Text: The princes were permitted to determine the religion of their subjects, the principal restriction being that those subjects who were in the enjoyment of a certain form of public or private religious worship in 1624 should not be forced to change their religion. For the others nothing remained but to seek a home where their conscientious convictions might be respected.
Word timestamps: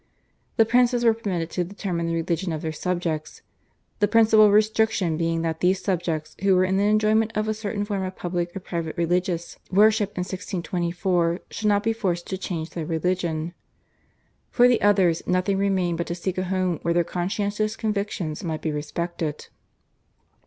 The 0.57 0.65
princes 0.65 1.05
were 1.05 1.13
permitted 1.13 1.51
to 1.51 1.63
determine 1.63 2.07
the 2.07 2.15
religion 2.15 2.51
of 2.51 2.63
their 2.63 2.71
subjects, 2.71 3.43
the 3.99 4.07
principal 4.07 4.49
restriction 4.49 5.15
being 5.15 5.43
that 5.43 5.59
those 5.61 5.79
subjects 5.79 6.35
who 6.41 6.55
were 6.55 6.63
in 6.65 6.77
the 6.77 6.85
enjoyment 6.85 7.31
of 7.35 7.47
a 7.47 7.53
certain 7.53 7.85
form 7.85 8.01
of 8.01 8.15
public 8.15 8.55
or 8.55 8.61
private 8.61 8.97
religious 8.97 9.59
worship 9.69 10.17
in 10.17 10.21
1624 10.21 11.41
should 11.51 11.67
not 11.67 11.83
be 11.83 11.93
forced 11.93 12.25
to 12.31 12.37
change 12.39 12.71
their 12.71 12.83
religion. 12.83 13.53
For 14.49 14.67
the 14.67 14.81
others 14.81 15.21
nothing 15.27 15.59
remained 15.59 15.99
but 15.99 16.07
to 16.07 16.15
seek 16.15 16.39
a 16.39 16.45
home 16.45 16.79
where 16.81 16.95
their 16.95 17.03
conscientious 17.03 17.75
convictions 17.75 18.43
might 18.43 18.63
be 18.63 18.71
respected. 18.71 19.49